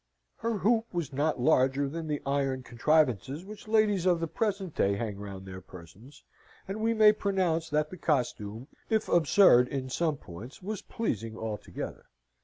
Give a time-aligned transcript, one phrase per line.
[0.37, 4.95] Her hoop was not larger than the iron contrivances which ladies of the present day
[4.95, 6.23] hang round their persons;
[6.67, 12.07] and we may pronounce that the costume, if absurd in some points, was pleasing altogether.